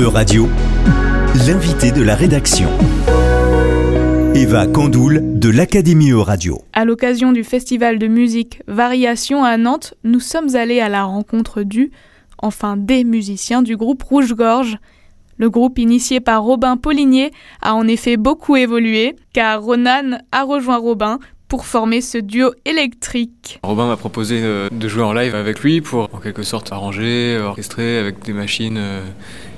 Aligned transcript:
E-Radio, 0.00 0.48
l'invité 1.46 1.92
de 1.92 2.02
la 2.02 2.14
rédaction. 2.14 2.70
Eva 4.34 4.66
Candoul 4.66 5.38
de 5.38 5.50
l'Académie 5.50 6.12
E-Radio. 6.12 6.62
À 6.72 6.86
l'occasion 6.86 7.32
du 7.32 7.44
festival 7.44 7.98
de 7.98 8.06
musique 8.06 8.62
Variation 8.66 9.44
à 9.44 9.58
Nantes, 9.58 9.92
nous 10.02 10.20
sommes 10.20 10.56
allés 10.56 10.80
à 10.80 10.88
la 10.88 11.04
rencontre 11.04 11.64
du, 11.64 11.90
enfin 12.38 12.78
des 12.78 13.04
musiciens 13.04 13.60
du 13.60 13.76
groupe 13.76 14.02
Rouge-Gorge. 14.02 14.78
Le 15.36 15.50
groupe 15.50 15.78
initié 15.78 16.20
par 16.20 16.44
Robin 16.44 16.78
Paulinier 16.78 17.30
a 17.60 17.74
en 17.74 17.86
effet 17.86 18.16
beaucoup 18.16 18.56
évolué, 18.56 19.16
car 19.34 19.60
Ronan 19.60 20.18
a 20.32 20.44
rejoint 20.44 20.78
Robin 20.78 21.18
pour 21.46 21.66
former 21.66 22.00
ce 22.00 22.16
duo 22.16 22.52
électrique. 22.64 23.58
Robin 23.64 23.88
m'a 23.88 23.96
proposé 23.96 24.40
euh, 24.40 24.70
de 24.70 24.88
jouer 24.88 25.02
en 25.02 25.12
live 25.12 25.34
avec 25.34 25.60
lui 25.60 25.82
pour 25.82 26.08
en 26.14 26.20
quelque 26.20 26.44
sorte 26.44 26.72
arranger, 26.72 27.38
orchestrer 27.38 27.98
avec 27.98 28.24
des 28.24 28.32
machines 28.32 28.78
euh, 28.78 29.02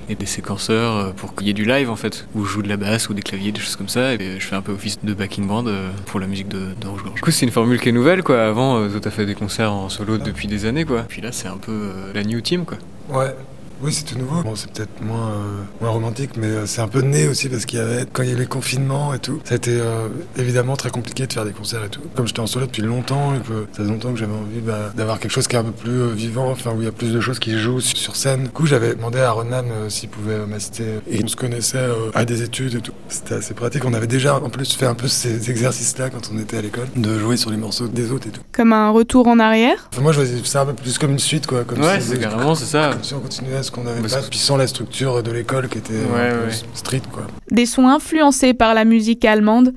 et 0.09 0.15
des 0.15 0.27
séquenceurs 0.27 0.97
euh, 0.97 1.11
pour 1.13 1.35
qu'il 1.35 1.47
y 1.47 1.51
ait 1.51 1.55
du 1.55 1.65
live 1.65 1.91
en 1.91 1.97
fait, 1.97 2.27
où 2.35 2.45
je 2.45 2.53
joue 2.53 2.63
de 2.63 2.69
la 2.69 2.77
basse 2.77 3.09
ou 3.09 3.15
des 3.15 3.23
claviers, 3.23 3.53
des 3.53 3.61
choses 3.61 3.77
comme 3.77 3.89
ça, 3.89 4.15
et 4.15 4.39
je 4.39 4.47
fais 4.47 4.57
un 4.57 4.63
peu 4.63 4.73
office 4.73 4.99
de 5.03 5.15
backing 5.15 5.47
band 5.47 5.65
pour 6.07 6.21
la 6.21 6.27
musique 6.27 6.49
de, 6.49 6.75
de 6.81 6.87
Rouge 6.87 7.03
Gorge. 7.03 7.15
Du 7.15 7.21
coup, 7.23 7.31
c'est 7.31 7.47
une 7.47 7.53
formule 7.53 7.81
qui 7.81 7.89
est 7.89 7.93
nouvelle 7.93 8.23
quoi. 8.23 8.45
Avant, 8.45 8.89
toi 8.89 9.01
t'as 9.01 9.11
fait 9.11 9.27
des 9.27 9.35
concerts 9.35 9.73
en 9.73 9.89
solo 9.89 10.19
depuis 10.19 10.49
des 10.49 10.67
années 10.67 10.85
quoi. 10.85 11.03
Puis 11.03 11.23
là, 11.23 11.33
c'est 11.33 11.49
un 11.49 11.57
peu 11.57 11.91
la 12.15 12.23
new 12.25 12.41
team 12.41 12.65
quoi. 12.65 12.79
Ouais, 13.11 13.35
oui, 13.83 13.93
c'est 13.93 14.05
tout 14.05 14.19
nouveau. 14.19 14.43
Bon, 14.43 14.55
c'est 14.55 14.71
peut-être 14.71 15.03
moins, 15.03 15.31
euh, 15.31 15.63
moins 15.81 15.91
romantique, 15.91 16.31
mais 16.37 16.47
euh, 16.47 16.67
c'est 16.67 16.81
un 16.81 16.89
peu 16.89 17.01
né 17.01 17.27
aussi 17.27 17.49
parce 17.49 17.67
qu'il 17.67 17.79
y 17.79 17.83
avait, 17.83 18.07
quand 18.13 18.23
il 18.23 18.29
y 18.29 18.33
a 18.33 18.35
eu 18.35 18.39
les 18.39 18.47
confinements 18.47 19.13
et 19.13 19.19
tout, 19.19 19.41
ça 19.45 19.55
a 19.55 19.57
été 19.57 19.73
euh, 19.73 20.09
évidemment 20.37 20.77
très 20.77 20.91
compliqué 20.91 21.27
de 21.27 21.33
faire 21.33 21.45
des 21.45 21.53
concerts 21.53 21.85
et 21.85 21.89
tout. 21.89 22.01
Comme 22.15 22.27
j'étais 22.27 22.41
en 22.41 22.47
solo 22.47 22.67
depuis 22.67 22.83
longtemps, 22.83 23.35
et 23.35 23.41
que 23.41 23.67
ça 23.73 23.79
faisait 23.79 23.91
longtemps 23.91 24.13
que 24.13 24.19
j'avais 24.19 24.33
envie 24.33 24.61
bah, 24.61 24.93
d'avoir 24.95 25.19
quelque 25.19 25.33
chose 25.33 25.49
qui 25.49 25.57
est 25.57 25.59
un 25.59 25.65
peu 25.65 25.73
plus 25.73 26.13
vivant, 26.13 26.51
enfin 26.51 26.71
où 26.73 26.81
il 26.81 26.85
y 26.85 26.89
a 26.89 26.93
plus 26.93 27.13
de 27.13 27.21
choses 27.21 27.39
qui 27.39 27.59
jouent 27.59 27.81
sur 27.81 28.15
scène. 28.15 28.45
Du 28.45 28.51
coup, 28.51 28.67
j'avais 28.67 28.95
demandé 28.95 29.21
à 29.21 29.33
Ronan 29.33 29.65
s'il 29.89 30.09
pouvait 30.09 30.47
m'assister 30.47 30.85
et 31.11 31.23
on 31.25 31.27
se 31.27 31.37
connaissait 31.37 31.89
à 32.15 32.25
des 32.25 32.43
études 32.43 32.77
et 32.77 32.81
tout. 32.81 32.93
C'était 33.09 33.35
assez 33.35 33.55
pratique. 33.55 33.85
On 33.85 33.95
avait 33.95 34.07
déjà 34.07 34.37
en 34.37 34.51
plus 34.51 34.75
fait 34.75 34.87
un 34.87 34.95
peu 34.95 35.09
ces 35.09 35.51
exercices-là 35.51 36.11
quand 36.11 36.31
on 36.33 36.39
était 36.39 36.59
à 36.59 36.63
l'école, 36.63 36.87
de 36.97 37.19
jouer 37.19 37.37
sur 37.37 37.51
les 37.51 37.57
morceaux 37.57 37.89
des 37.89 38.13
autres 38.13 38.29
et 38.29 38.31
tout. 38.31 38.43
Comme 38.53 38.73
un 38.73 38.91
retour 38.91 39.27
en 39.27 39.39
arrière? 39.39 39.89
Enfin, 39.93 40.03
Moi, 40.03 40.13
je 40.13 40.21
voyais 40.21 40.45
ça 40.45 40.63
un 40.63 40.67
peu 40.67 40.75
plus 40.75 40.99
comme 40.99 41.11
une 41.13 41.19
suite, 41.19 41.47
quoi. 41.47 41.65
Comme 41.65 41.81
ouais, 41.81 42.01
c'est 42.01 42.19
carrément, 42.19 42.55
c'est 42.55 42.67
ça. 42.67 42.91
Comme 42.93 43.05
si 43.05 43.15
on 43.15 43.21
continuait 43.21 43.57
à 43.57 43.63
qu'on 43.73 43.87
avait 43.87 44.01
pas 44.01 44.57
la 44.57 44.67
structure 44.67 45.23
de 45.23 45.31
l'école 45.33 45.69
qui 45.69 45.79
était 45.79 45.95
street 46.75 47.03
quoi. 47.13 47.27
Des 47.51 47.67
sons 47.67 47.89
influencés 47.89 48.55
par 48.55 48.75
la 48.75 48.85
musique 48.85 49.25
allemande, 49.25 49.73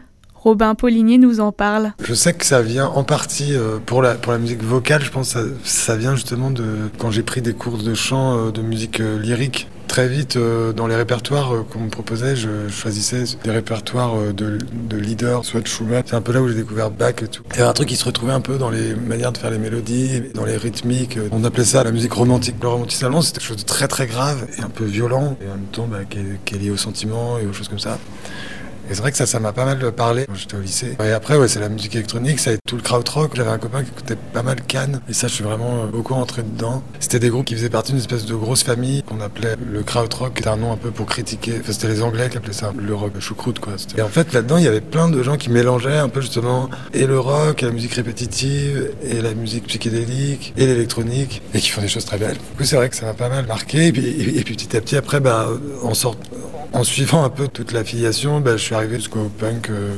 Robin 0.46 0.76
Paulinier 0.76 1.18
nous 1.18 1.40
en 1.40 1.52
parle. 1.52 1.94
Je 2.04 2.14
sais 2.14 2.34
que 2.34 2.46
ça 2.46 2.62
vient 2.62 2.86
en 2.86 3.04
partie 3.04 3.56
euh, 3.56 3.80
pour 3.84 4.04
la, 4.04 4.14
pour 4.14 4.32
la 4.32 4.38
musique 4.38 4.62
vocale, 4.62 5.04
je 5.04 5.10
pense 5.10 5.34
que 5.34 5.40
ça, 5.40 5.46
ça 5.64 5.96
vient 5.96 6.16
justement 6.16 6.52
de 6.52 6.64
quand 7.00 7.10
j'ai 7.10 7.24
pris 7.24 7.42
des 7.42 7.54
cours 7.54 7.80
de 7.80 7.96
chant, 7.96 8.38
euh, 8.38 8.52
de 8.52 8.62
musique 8.62 9.00
euh, 9.00 9.20
lyrique 9.20 9.68
très 9.96 10.10
vite, 10.10 10.38
dans 10.76 10.88
les 10.88 10.96
répertoires 10.98 11.54
qu'on 11.72 11.80
me 11.80 11.90
proposait, 11.90 12.36
je 12.36 12.68
choisissais 12.68 13.24
des 13.46 13.52
répertoires 13.52 14.34
de, 14.34 14.58
de 14.58 14.98
leaders, 14.98 15.46
soit 15.46 15.62
de 15.62 15.68
Schumann. 15.68 16.04
C'est 16.06 16.18
un 16.18 16.22
peu 16.22 16.34
là 16.34 16.42
où 16.42 16.50
j'ai 16.50 16.56
découvert 16.56 16.92
Bach 16.92 17.14
et 17.22 17.30
tout. 17.30 17.44
Il 17.54 17.60
y 17.60 17.62
avait 17.62 17.70
un 17.70 17.72
truc 17.72 17.88
qui 17.88 17.96
se 17.96 18.04
retrouvait 18.04 18.34
un 18.34 18.42
peu 18.42 18.58
dans 18.58 18.70
les 18.70 18.94
manières 18.94 19.32
de 19.32 19.38
faire 19.38 19.52
les 19.52 19.58
mélodies, 19.58 20.22
dans 20.34 20.44
les 20.44 20.58
rythmiques. 20.58 21.18
On 21.32 21.46
appelait 21.46 21.64
ça 21.64 21.82
la 21.86 21.94
musique 21.94 22.12
romantique. 22.12 22.58
Le 22.62 22.68
romantisme 22.68 23.06
allemand, 23.06 23.22
c'était 23.22 23.40
quelque 23.40 23.48
chose 23.48 23.56
de 23.56 23.64
très 23.64 23.88
très 23.88 24.06
grave 24.06 24.46
et 24.58 24.62
un 24.62 24.70
peu 24.70 24.84
violent, 24.84 25.38
et 25.40 25.46
en 25.46 25.56
même 25.56 25.68
temps 25.72 25.88
bah, 25.90 26.00
qui, 26.09 26.20
est, 26.20 26.40
qui 26.44 26.56
est 26.56 26.58
lié 26.58 26.72
au 26.72 26.78
sentiment 26.78 27.40
et 27.40 27.46
aux 27.46 27.54
choses 27.54 27.70
comme 27.70 27.80
ça. 27.80 27.98
Et 28.89 28.94
c'est 28.94 29.02
vrai 29.02 29.11
que 29.11 29.17
ça, 29.17 29.25
ça 29.25 29.39
m'a 29.39 29.52
pas 29.52 29.66
mal 29.66 29.91
parlé 29.91 30.25
quand 30.28 30.36
j'étais 30.36 30.55
au 30.55 30.61
lycée. 30.61 30.95
Et 31.03 31.11
après, 31.11 31.38
ouais, 31.38 31.47
c'est 31.47 31.59
la 31.59 31.69
musique 31.69 31.95
électronique, 31.95 32.39
ça 32.39 32.52
a 32.52 32.53
été 32.53 32.61
tout 32.67 32.75
le 32.75 32.81
krautrock. 32.81 33.36
J'avais 33.36 33.50
un 33.50 33.58
copain 33.58 33.83
qui 33.83 33.89
écoutait 33.89 34.17
pas 34.33 34.44
mal 34.44 34.61
Cannes, 34.61 35.02
et 35.09 35.14
ça, 35.14 35.28
je 35.28 35.33
suis 35.33 35.44
vraiment 35.44 35.86
beaucoup 35.88 36.14
rentré 36.14 36.44
dedans. 36.44 36.83
C'était 37.00 37.19
des 37.19 37.30
groupes 37.30 37.45
qui 37.45 37.56
faisaient 37.56 37.69
partie 37.69 37.91
d'une 37.91 38.02
espèce 38.02 38.25
de 38.25 38.36
grosse 38.36 38.63
famille 38.63 39.03
qu'on 39.03 39.22
appelait 39.22 39.56
le 39.72 39.83
krautrock, 39.83 40.33
qui 40.33 40.39
était 40.41 40.50
un 40.50 40.58
nom 40.58 40.72
un 40.72 40.78
peu 40.78 40.91
pour 40.91 41.06
critiquer. 41.06 41.59
Enfin, 41.59 41.73
c'était 41.73 41.88
les 41.88 42.02
Anglais 42.02 42.30
qui 42.30 42.38
appelaient 42.38 42.53
ça 42.53 42.73
le 42.78 42.95
rock 42.95 43.13
choucroute, 43.19 43.59
quoi. 43.59 43.73
Et 43.97 44.02
en 44.02 44.09
fait, 44.09 44.33
là-dedans, 44.33 44.58
il 44.58 44.63
y 44.63 44.67
avait 44.67 44.81
plein 44.81 45.09
de 45.09 45.22
gens 45.23 45.38
qui 45.38 45.50
mélangeaient 45.50 45.97
un 45.97 46.09
peu 46.09 46.22
justement 46.22 46.69
et 46.94 47.08
le 47.08 47.19
rock, 47.19 47.63
et 47.63 47.66
la 47.66 47.72
musique 47.72 47.94
répétitive, 47.94 48.91
et 49.03 49.22
la 49.22 49.34
musique 49.34 49.68
psychédélique, 49.68 50.53
et 50.57 50.68
l'électronique, 50.68 51.41
et 51.53 51.59
qui 51.59 51.69
font 51.69 51.81
des 51.81 51.88
choses 51.88 52.06
très 52.06 52.18
belles. 52.18 52.35
Du 52.35 52.57
coup, 52.57 52.63
c'est 52.63 52.75
vrai 52.75 52.90
que 52.90 52.95
ça 52.95 53.06
m'a 53.06 53.13
pas 53.13 53.29
mal 53.29 53.45
marqué. 53.47 53.88
Et 53.88 53.91
puis, 53.91 54.06
et 54.06 54.44
puis 54.44 54.56
petit 54.56 54.75
à 54.78 54.81
petit, 54.81 54.95
après, 54.95 55.19
bah, 55.19 55.50
en 55.81 55.94
sorte 55.94 56.19
en 56.74 56.84
suivant 56.84 57.24
un 57.24 57.30
peu 57.30 57.48
toute 57.48 57.72
l'affiliation, 57.72 58.40
bah, 58.40 58.58
je 58.58 58.64
suis 58.64 58.76
arrivé 58.76 58.96
jusqu'au 58.96 59.30
punk, 59.40 59.70
euh, 59.70 59.96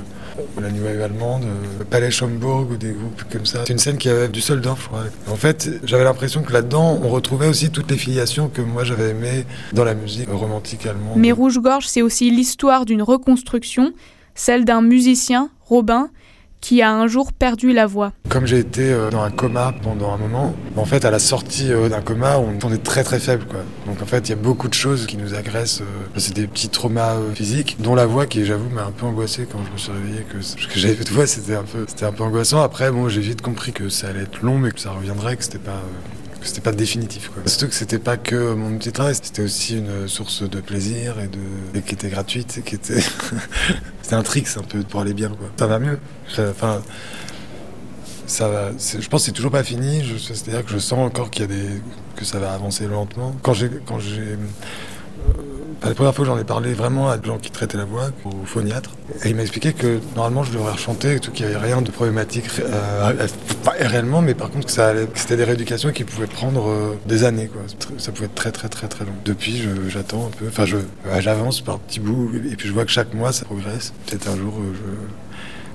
la 0.62 0.70
New 0.70 0.84
Wave 0.84 1.02
allemande, 1.02 1.44
euh, 1.44 1.84
Palais 1.90 2.12
Schaumburg 2.12 2.72
ou 2.72 2.78
des 2.78 2.92
groupes 2.92 3.24
comme 3.32 3.46
ça. 3.46 3.64
C'est 3.66 3.74
une 3.74 3.80
scène 3.80 3.98
qui 3.98 4.10
avait 4.10 4.28
du 4.28 4.42
Soldorf, 4.42 4.82
je 4.82 4.88
crois. 4.88 5.04
En 5.30 5.36
fait, 5.36 5.70
j'avais 5.84 6.04
l'impression 6.04 6.44
que 6.44 6.54
là-dedans, 6.54 7.00
on 7.04 7.10
retrouvait 7.10 7.48
aussi 7.48 7.70
toutes 7.70 7.90
les 7.90 7.98
filiations 7.98 8.50
que 8.50 8.62
moi 8.62 8.84
j'avais 8.84 9.10
aimées 9.10 9.46
dans 9.74 9.84
la 9.84 9.96
musique 9.96 10.30
romantique 10.30 10.86
allemande. 10.86 11.18
Mais 11.18 11.32
Rouge-Gorge, 11.32 11.88
c'est 11.88 12.02
aussi 12.02 12.30
l'histoire 12.30 12.86
d'une 12.86 13.02
reconstruction, 13.02 13.94
celle 14.36 14.66
d'un 14.66 14.82
musicien, 14.82 15.50
Robin, 15.66 16.10
qui 16.62 16.82
a 16.82 16.92
un 16.92 17.08
jour 17.08 17.34
perdu 17.34 17.74
la 17.74 17.86
voix. 17.86 18.12
Comme 18.30 18.46
j'ai 18.46 18.60
été 18.60 18.92
euh, 18.92 19.10
dans 19.10 19.22
un 19.22 19.32
coma 19.32 19.74
pendant 19.82 20.14
un 20.14 20.18
moment, 20.18 20.56
en 20.76 20.86
fait, 20.86 21.06
à 21.06 21.12
la 21.12 21.20
sortie 21.20 21.72
euh, 21.72 21.90
d'un 21.90 22.02
coma, 22.02 22.38
on 22.38 22.74
est 22.74 22.84
très 22.84 23.04
très 23.04 23.20
faible. 23.20 23.46
Quoi. 23.46 23.60
Donc 23.86 24.02
en 24.02 24.06
fait, 24.06 24.28
il 24.28 24.30
y 24.30 24.34
a 24.34 24.38
beaucoup 24.38 24.68
de 24.68 24.74
choses 24.74 25.06
qui 25.06 25.18
nous 25.18 25.34
agressent. 25.34 25.82
Euh, 25.82 25.86
c'est 26.18 26.34
des 26.34 26.48
petits 26.48 26.70
traumas 26.70 27.16
physiques, 27.36 27.78
dont 27.80 27.96
la 27.96 28.06
voix 28.06 28.26
qui, 28.26 28.46
j'avoue, 28.46 28.70
m'a 28.70 28.84
un 28.84 28.92
peu 28.92 29.06
angoissé 29.06 29.48
quand 29.50 29.60
je 29.66 29.72
me 29.72 29.78
suis 29.78 29.92
réveillé, 29.92 30.26
que, 30.30 30.38
que 30.38 30.80
j'avais 30.80 31.04
de 31.04 31.10
voix, 31.10 31.28
c'était 31.28 31.56
un 31.56 31.64
peu, 31.64 31.86
un 32.02 32.12
peu 32.12 32.24
angoissant. 32.24 32.62
Après, 32.62 32.92
bon, 32.92 33.08
j'ai 33.10 33.22
vite 33.22 33.42
compris 33.42 33.72
que 33.72 33.90
ça 33.90 34.08
allait 34.08 34.24
être 34.24 34.42
long, 34.42 34.58
mais 34.58 34.72
que 34.72 34.80
ça 34.80 34.92
reviendrait, 34.92 35.38
que 35.38 35.44
c'était 35.44 35.60
pas 35.60 35.82
c'était 36.48 36.62
pas 36.62 36.72
définitif. 36.72 37.30
Quoi. 37.30 37.44
Surtout 37.46 37.68
que 37.68 37.74
c'était 37.74 38.00
pas 38.00 38.18
que 38.18 38.54
mon 38.54 38.78
petit 38.78 38.92
travail, 38.92 39.16
c'était 39.16 39.44
aussi 39.44 39.78
une 39.78 40.08
source 40.08 40.44
de 40.44 40.60
plaisir 40.60 41.20
et, 41.20 41.28
de, 41.28 41.78
et 41.78 41.82
qui 41.82 41.94
était 41.94 42.10
gratuite, 42.10 42.58
et 42.58 42.62
qui 42.62 42.76
était. 42.76 43.02
c'était 44.02 44.16
un 44.16 44.24
trick 44.24 44.48
un 44.58 44.64
peu 44.64 44.80
pour 44.84 45.02
aller 45.02 45.14
bien. 45.14 45.30
Quoi. 45.30 45.50
Ça 45.58 45.68
va 45.68 45.80
mieux. 45.80 46.00
Enfin, 46.38 46.82
ça 48.26 48.48
va. 48.48 48.72
Je 48.78 49.08
pense 49.08 49.22
que 49.22 49.26
c'est 49.28 49.32
toujours 49.32 49.52
pas 49.52 49.64
fini. 49.64 50.04
C'est-à-dire 50.20 50.66
que 50.66 50.72
je 50.72 50.78
sens 50.78 51.00
encore 51.00 51.30
qu'il 51.30 51.42
y 51.42 51.46
a 51.46 51.48
des 51.48 51.82
que 52.16 52.26
ça 52.26 52.40
va 52.40 52.54
avancer 52.54 52.88
lentement. 52.88 53.36
Quand 53.44 53.54
j'ai 53.54 53.70
quand 53.86 54.00
j'ai 54.00 54.38
la 55.84 55.94
première 55.94 56.14
fois 56.14 56.26
que 56.26 56.32
j'en 56.32 56.38
ai 56.38 56.44
parlé 56.44 56.74
vraiment 56.74 57.10
à 57.10 57.18
des 57.18 57.28
gens 57.28 57.38
qui 57.38 57.52
traitaient 57.52 57.78
la 57.78 57.86
voix, 57.86 58.10
au 58.26 58.46
phoniatre, 58.46 58.92
et 59.24 59.30
il 59.30 59.36
m'a 59.36 59.44
expliqué 59.44 59.74
que 59.74 60.00
normalement 60.16 60.44
je 60.44 60.52
devrais 60.52 60.72
rechanter, 60.72 61.20
qu'il 61.20 61.46
n'y 61.46 61.54
avait 61.54 61.66
rien 61.66 61.82
de 61.82 61.92
problématique 61.92 62.46
euh, 62.60 63.28
réellement, 63.86 64.22
mais 64.22 64.34
par 64.34 64.50
contre 64.50 64.68
que, 64.68 64.72
ça 64.72 64.94
que 64.94 65.20
c'était 65.20 65.38
des 65.38 65.44
rééducations 65.44 65.92
qui 65.92 66.04
pouvaient 66.04 66.28
prendre 66.28 66.68
euh, 66.68 66.98
des 67.06 67.24
années. 67.24 67.48
Quoi. 67.48 67.62
Ça 67.98 68.12
pouvait 68.12 68.26
être 68.26 68.36
très 68.36 68.52
très 68.52 68.70
très 68.70 68.88
très 68.88 69.06
long. 69.06 69.14
Depuis, 69.26 69.64
j'attends 69.90 70.28
un 70.28 70.30
peu, 70.30 70.46
enfin 70.48 70.66
j'avance 71.20 71.62
par 71.62 71.80
petits 71.80 72.00
bouts, 72.00 72.32
et 72.36 72.56
puis 72.56 72.68
je 72.68 72.74
vois 72.74 72.86
que 72.86 72.92
chaque 72.92 73.14
mois 73.14 73.32
ça 73.32 73.46
progresse. 73.46 73.94
Peut-être 74.06 74.30
un 74.30 74.38
jour 74.38 74.54
euh, 74.60 74.74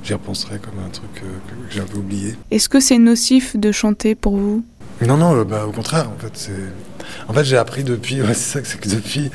j'y 0.02 0.12
repenserai 0.14 0.58
comme 0.58 0.84
un 0.84 0.90
truc 0.90 1.12
que 1.14 1.26
j'ai 1.70 1.80
un 1.80 1.84
peu 1.84 1.98
oublié. 1.98 2.34
Est-ce 2.50 2.68
que 2.68 2.80
c'est 2.80 2.98
nocif 2.98 3.56
de 3.56 3.70
chanter 3.72 4.14
pour 4.14 4.36
vous? 4.36 4.64
Non, 5.00 5.16
non, 5.16 5.42
bah, 5.44 5.66
au 5.66 5.72
contraire, 5.72 6.08
en 6.10 6.18
fait, 6.20 6.32
c'est... 6.34 7.28
En 7.28 7.32
fait, 7.32 7.44
j'ai 7.44 7.56
appris 7.56 7.82
depuis, 7.82 8.20
ouais, 8.20 8.34
c'est 8.34 8.60
ça, 8.60 8.64
c'est 8.64 8.80
que 8.80 8.88
depuis, 8.88 9.30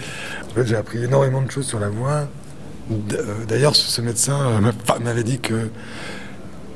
j'ai 0.66 0.75
appris 0.75 1.03
énormément 1.03 1.41
de 1.41 1.51
choses 1.51 1.67
sur 1.67 1.79
la 1.79 1.89
voix. 1.89 2.28
Euh, 2.91 3.45
d'ailleurs, 3.47 3.75
ce 3.75 4.01
médecin 4.01 4.39
euh, 4.39 4.72
m'avait 5.03 5.23
dit 5.23 5.39
que, 5.39 5.69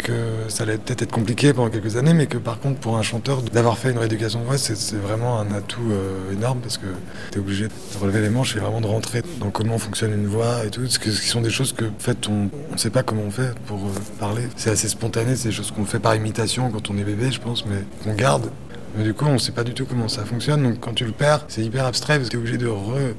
que 0.02 0.14
ça 0.50 0.64
allait 0.64 0.78
peut-être 0.78 1.04
être 1.04 1.12
compliqué 1.12 1.54
pendant 1.54 1.70
quelques 1.70 1.96
années, 1.98 2.14
mais 2.14 2.28
que 2.28 2.38
par 2.38 2.60
contre, 2.60 2.80
pour 2.80 2.98
un 2.98 3.02
chanteur, 3.02 3.42
d'avoir 3.42 3.78
fait 3.78 3.92
une 3.92 3.98
rééducation 3.98 4.42
voix, 4.42 4.58
c'est 4.58 4.96
vraiment 4.96 5.40
un 5.40 5.52
atout 5.54 5.92
euh, 5.92 6.34
énorme 6.34 6.60
parce 6.60 6.78
que 6.78 6.88
tu 7.32 7.38
es 7.38 7.42
obligé 7.42 7.68
de 7.68 7.74
relever 8.00 8.22
les 8.22 8.30
manches 8.30 8.56
et 8.56 8.60
vraiment 8.60 8.82
de 8.82 8.88
rentrer 8.88 9.22
dans 9.40 9.52
comment 9.52 9.78
fonctionne 9.78 10.14
une 10.14 10.28
voix 10.28 10.66
et 10.66 10.70
tout. 10.70 10.86
Ce 10.88 11.00
qui 11.00 11.12
sont 11.12 11.42
des 11.42 11.50
choses 11.50 11.74
que, 11.74 11.86
en 11.86 12.00
fait, 12.00 12.28
on 12.28 12.50
ne 12.72 12.78
sait 12.78 12.90
pas 12.90 13.04
comment 13.04 13.24
on 13.24 13.32
fait 13.32 13.54
pour 13.68 13.80
parler. 14.20 14.44
C'est 14.56 14.72
assez 14.72 14.90
spontané, 14.90 15.36
c'est 15.36 15.50
des 15.50 15.56
choses 15.56 15.72
qu'on 15.72 15.86
fait 15.86 16.00
par 16.00 16.16
imitation 16.16 16.70
quand 16.72 16.90
on 16.90 16.98
est 16.98 17.04
bébé, 17.04 17.32
je 17.32 17.40
pense, 17.40 17.66
mais 17.66 17.84
qu'on 18.04 18.14
garde. 18.16 18.50
Mais 18.98 19.04
du 19.04 19.14
coup, 19.14 19.26
on 19.26 19.34
ne 19.34 19.38
sait 19.38 19.54
pas 19.54 19.64
du 19.64 19.74
tout 19.74 19.86
comment 19.86 20.10
ça 20.10 20.26
fonctionne. 20.26 20.64
Donc 20.64 20.80
quand 20.80 20.94
tu 20.94 21.06
le 21.06 21.12
perds, 21.14 21.46
c'est 21.48 21.62
hyper 21.62 21.86
abstrait 21.86 22.18
parce 22.18 22.30
que 22.30 22.36
tu 22.36 22.38
es 22.38 22.40
obligé 22.40 22.58
de, 22.58 22.70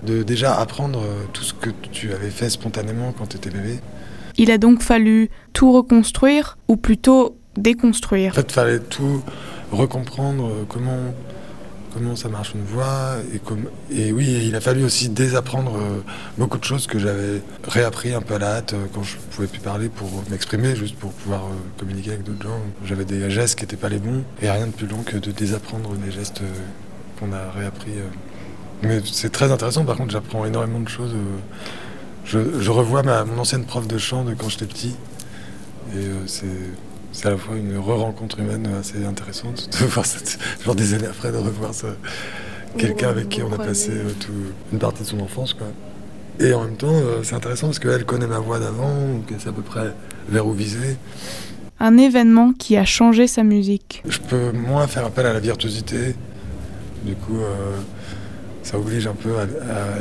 de 0.07 0.23
déjà 0.23 0.55
apprendre 0.55 1.01
euh, 1.01 1.25
tout 1.33 1.45
ce 1.45 1.55
que 1.55 1.71
tu 1.93 2.13
avais 2.13 2.31
fait 2.31 2.51
spontanément 2.51 3.13
quand 3.17 3.27
tu 3.27 3.37
étais 3.39 3.51
bébé. 3.51 3.81
Il 4.39 4.51
a 4.51 4.59
donc 4.59 4.83
fallu 4.83 5.31
tout 5.53 5.73
reconstruire 5.73 6.59
ou 6.69 6.77
plutôt 6.77 7.37
déconstruire. 7.57 8.33
En 8.33 8.37
fait, 8.37 8.47
il 8.49 8.53
fallait 8.53 8.79
tout 8.79 9.23
recomprendre 9.71 10.47
euh, 10.47 10.65
comment 10.69 11.15
comment 11.95 12.17
ça 12.17 12.29
marche 12.29 12.55
une 12.55 12.65
voix. 12.65 13.17
Et, 13.35 13.39
comme, 13.39 13.65
et 13.91 14.13
oui, 14.13 14.45
il 14.47 14.55
a 14.57 14.61
fallu 14.61 14.85
aussi 14.85 15.09
désapprendre 15.09 15.77
euh, 15.77 16.01
beaucoup 16.39 16.59
de 16.59 16.65
choses 16.65 16.87
que 16.87 16.99
j'avais 16.99 17.43
réappris 17.69 18.15
un 18.15 18.21
peu 18.21 18.35
à 18.35 18.39
la 18.39 18.57
hâte 18.57 18.73
euh, 18.73 18.87
quand 18.95 19.03
je 19.03 19.17
pouvais 19.31 19.47
plus 19.47 19.61
parler 19.61 19.89
pour 19.89 20.09
m'exprimer, 20.31 20.75
juste 20.75 20.97
pour 20.97 21.13
pouvoir 21.13 21.43
communiquer 21.79 22.13
avec 22.13 22.23
d'autres 22.23 22.43
gens. 22.43 22.61
J'avais 22.87 23.05
des 23.05 23.31
gestes 23.31 23.59
qui 23.59 23.65
n'étaient 23.65 23.77
pas 23.77 23.89
les 23.89 23.99
bons 23.99 24.25
et 24.41 24.51
rien 24.51 24.67
de 24.67 24.73
plus 24.73 24.87
long 24.87 25.03
que 25.05 25.17
de 25.17 25.31
désapprendre 25.33 25.91
des 25.97 26.11
gestes 26.11 26.41
qu'on 27.19 27.33
a 27.33 27.51
réappris. 27.55 27.93
Mais 28.83 29.01
c'est 29.05 29.31
très 29.31 29.53
intéressant, 29.53 29.85
par 29.85 29.97
contre, 29.97 30.13
j'apprends 30.13 30.45
énormément 30.45 30.81
de 30.81 30.89
choses. 30.89 31.15
Je, 32.25 32.71
revois 32.71 33.03
ma, 33.03 33.25
mon 33.25 33.39
ancienne 33.39 33.65
prof 33.65 33.87
de 33.87 33.99
chant 33.99 34.25
de 34.25 34.35
quand 34.35 34.49
j'étais 34.49 34.67
petit. 34.67 34.95
Et 35.95 36.07
c'est 36.27 36.47
c'est 37.13 37.27
à 37.27 37.31
la 37.31 37.37
fois 37.37 37.57
une 37.57 37.77
re-rencontre 37.77 38.41
humaine 38.41 38.67
assez 38.81 39.05
intéressante 39.05 39.69
de 39.81 39.87
voir 39.87 40.07
cette, 40.07 40.39
genre 40.65 40.75
des 40.75 40.95
années 40.95 41.07
après 41.07 41.31
de 41.31 41.37
revoir 41.37 41.73
quelqu'un 42.79 43.11
avec 43.11 43.29
qui 43.29 43.43
on 43.43 43.53
a 43.53 43.59
passé 43.59 43.91
euh, 43.93 44.11
tout, 44.19 44.33
une 44.73 44.79
partie 44.79 45.03
de 45.03 45.09
son 45.09 45.21
enfance. 45.21 45.53
Quoi. 45.53 45.67
Et 46.41 46.55
en 46.55 46.65
même 46.65 46.77
temps, 46.77 46.89
euh, 46.91 47.23
c'est 47.23 47.35
intéressant 47.35 47.67
parce 47.67 47.79
qu'elle 47.79 48.07
connaît 48.07 48.27
ma 48.27 48.39
voix 48.39 48.59
d'avant, 48.59 49.21
qu'elle 49.27 49.39
sait 49.41 49.51
à 49.51 49.53
peu 49.53 49.63
près 49.63 49.93
vers 50.29 50.47
où 50.47 50.53
viser. 50.53 50.97
Un 51.79 51.99
événement 51.99 52.53
qui 52.59 52.77
a 52.79 52.85
changé 52.85 53.27
sa 53.27 53.43
musique. 53.43 54.03
Je 54.09 54.19
peux 54.19 54.53
moins 54.53 54.87
faire 54.87 55.05
appel 55.05 55.27
à 55.27 55.35
la 55.35 55.41
virtuosité. 55.41 56.15
Du 57.05 57.15
coup, 57.15 57.41
euh, 57.41 57.77
ça 58.63 58.79
oblige 58.79 59.07
un 59.07 59.15
peu 59.15 59.37
à, 59.37 59.43
à- 59.43 59.99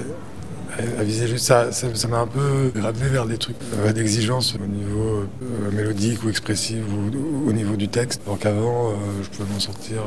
à 0.99 1.03
viser 1.03 1.27
juste 1.27 1.45
ça. 1.45 1.71
Ça 1.71 2.07
m'a 2.07 2.19
un 2.19 2.27
peu 2.27 2.71
ramené 2.79 3.07
vers 3.09 3.25
des 3.25 3.37
trucs 3.37 3.57
euh, 3.79 3.91
d'exigence 3.91 4.55
au 4.55 4.65
niveau 4.65 5.25
euh, 5.41 5.71
mélodique 5.71 6.23
ou 6.23 6.29
expressif 6.29 6.79
ou, 6.89 7.49
au 7.49 7.53
niveau 7.53 7.75
du 7.75 7.87
texte. 7.87 8.21
Alors 8.25 8.39
qu'avant, 8.39 8.89
euh, 8.89 8.93
je 9.23 9.29
pouvais 9.29 9.51
m'en 9.51 9.59
sortir 9.59 10.01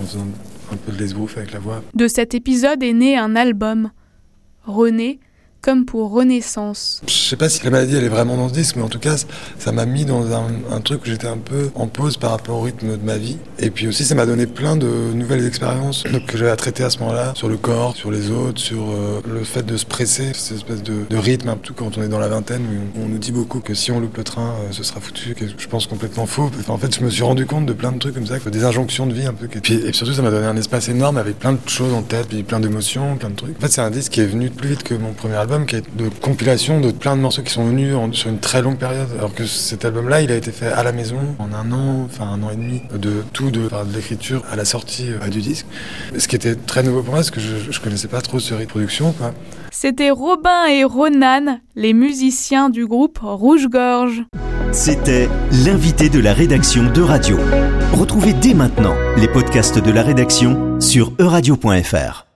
en 0.00 0.04
faisant 0.04 0.26
un 0.72 0.76
peu 0.76 0.92
de 0.92 0.98
l'esbrouf 0.98 1.36
avec 1.38 1.52
la 1.52 1.58
voix. 1.58 1.82
De 1.94 2.08
cet 2.08 2.34
épisode 2.34 2.82
est 2.82 2.92
né 2.92 3.16
un 3.16 3.36
album. 3.36 3.90
René, 4.64 5.18
comme 5.60 5.84
pour 5.84 6.12
Renaissance. 6.12 7.02
Je 7.06 7.12
sais 7.12 7.36
pas 7.36 7.48
si 7.48 7.62
la 7.64 7.70
maladie 7.70 7.96
elle 7.96 8.04
est 8.04 8.08
vraiment 8.08 8.36
dans 8.36 8.48
ce 8.48 8.54
disque, 8.54 8.76
mais 8.76 8.82
en 8.82 8.88
tout 8.88 8.98
cas, 8.98 9.16
ça 9.58 9.72
m'a 9.72 9.86
mis 9.86 10.04
dans 10.04 10.24
un, 10.32 10.80
truc 10.80 11.02
où 11.02 11.06
j'étais 11.06 11.26
un 11.26 11.38
peu 11.38 11.70
en 11.74 11.88
pause 11.88 12.16
par 12.16 12.30
rapport 12.30 12.58
au 12.58 12.62
rythme 12.62 12.96
de 12.96 13.04
ma 13.04 13.16
vie. 13.16 13.36
Et 13.58 13.70
puis 13.70 13.88
aussi, 13.88 14.04
ça 14.04 14.14
m'a 14.14 14.26
donné 14.26 14.46
plein 14.46 14.76
de 14.76 14.86
nouvelles 15.12 15.44
expériences 15.44 16.04
que 16.26 16.38
j'avais 16.38 16.50
à 16.50 16.56
traiter 16.56 16.84
à 16.84 16.90
ce 16.90 16.98
moment-là, 17.00 17.32
sur 17.34 17.48
le 17.48 17.56
corps, 17.56 17.96
sur 17.96 18.10
les 18.10 18.30
autres, 18.30 18.60
sur 18.60 18.82
euh, 18.90 19.20
le 19.26 19.42
fait 19.44 19.66
de 19.66 19.76
se 19.76 19.84
presser, 19.84 20.32
cette 20.34 20.58
espèce 20.58 20.82
de, 20.82 21.04
rythme, 21.16 21.48
un 21.48 21.56
peu 21.56 21.74
quand 21.74 21.98
on 21.98 22.02
est 22.02 22.08
dans 22.08 22.20
la 22.20 22.28
vingtaine, 22.28 22.62
où 22.94 23.02
on 23.02 23.08
nous 23.08 23.18
dit 23.18 23.32
beaucoup 23.32 23.60
que 23.60 23.74
si 23.74 23.90
on 23.90 24.00
loupe 24.00 24.16
le 24.16 24.24
train, 24.24 24.50
euh, 24.50 24.72
ce 24.72 24.84
sera 24.84 25.00
foutu, 25.00 25.34
que 25.34 25.44
je 25.46 25.66
pense 25.66 25.86
complètement 25.86 26.26
faux. 26.26 26.50
En 26.68 26.78
fait, 26.78 26.96
je 26.96 27.04
me 27.04 27.10
suis 27.10 27.24
rendu 27.24 27.46
compte 27.46 27.66
de 27.66 27.72
plein 27.72 27.92
de 27.92 27.98
trucs 27.98 28.14
comme 28.14 28.26
ça, 28.26 28.38
des 28.38 28.64
injonctions 28.64 29.06
de 29.06 29.12
vie 29.12 29.26
un 29.26 29.34
peu. 29.34 29.46
Et 29.46 29.60
puis, 29.60 29.82
surtout, 29.92 30.12
ça 30.12 30.22
m'a 30.22 30.30
donné 30.30 30.46
un 30.46 30.56
espace 30.56 30.88
énorme 30.88 31.18
avec 31.18 31.38
plein 31.38 31.52
de 31.52 31.58
choses 31.66 31.92
en 31.92 32.02
tête, 32.02 32.28
puis 32.28 32.42
plein 32.44 32.60
d'émotions, 32.60 33.16
plein 33.16 33.30
de 33.30 33.36
trucs. 33.36 33.56
En 33.56 33.60
fait, 33.60 33.72
c'est 33.72 33.80
un 33.80 33.90
disque 33.90 34.12
qui 34.12 34.20
est 34.20 34.26
venu 34.26 34.50
plus 34.50 34.70
vite 34.70 34.82
que 34.84 34.94
mon 34.94 35.12
premier 35.12 35.34
album, 35.34 35.47
qui 35.66 35.76
est 35.76 35.96
de 35.96 36.08
compilation 36.20 36.80
de 36.80 36.90
plein 36.90 37.16
de 37.16 37.20
morceaux 37.22 37.42
qui 37.42 37.52
sont 37.52 37.64
venus 37.66 37.94
en- 37.94 38.12
sur 38.12 38.28
une 38.30 38.38
très 38.38 38.62
longue 38.62 38.76
période. 38.78 39.08
Alors 39.18 39.34
que 39.34 39.46
cet 39.46 39.84
album-là, 39.84 40.20
il 40.22 40.30
a 40.30 40.36
été 40.36 40.52
fait 40.52 40.66
à 40.68 40.82
la 40.82 40.92
maison 40.92 41.16
en 41.38 41.52
un 41.52 41.72
an, 41.72 42.04
enfin 42.04 42.26
un 42.26 42.42
an 42.42 42.50
et 42.50 42.56
demi, 42.56 42.82
de 42.94 43.24
tout, 43.32 43.50
de, 43.50 43.68
l'écriture 43.94 44.42
à 44.52 44.56
la 44.56 44.64
sortie 44.64 45.08
euh, 45.10 45.28
du 45.28 45.40
disque. 45.40 45.66
Ce 46.16 46.28
qui 46.28 46.36
était 46.36 46.54
très 46.54 46.82
nouveau 46.82 47.00
pour 47.02 47.10
moi, 47.10 47.18
parce 47.18 47.30
que 47.30 47.40
je, 47.40 47.70
je 47.70 47.80
connaissais 47.80 48.08
pas 48.08 48.20
trop 48.20 48.38
ce 48.38 48.52
rythme 48.54 48.66
de 48.66 48.70
production, 48.70 49.12
quoi. 49.12 49.32
C'était 49.70 50.10
Robin 50.10 50.66
et 50.66 50.84
Ronan, 50.84 51.60
les 51.76 51.92
musiciens 51.94 52.68
du 52.70 52.86
groupe 52.86 53.18
Rouge-Gorge. 53.22 54.24
C'était 54.72 55.28
l'invité 55.64 56.08
de 56.10 56.18
la 56.20 56.34
rédaction 56.34 56.90
de 56.92 57.00
Radio. 57.00 57.38
Retrouvez 57.94 58.34
dès 58.34 58.54
maintenant 58.54 58.94
les 59.16 59.28
podcasts 59.28 59.78
de 59.78 59.90
la 59.90 60.02
rédaction 60.02 60.78
sur 60.80 61.12
euradio.fr. 61.18 62.27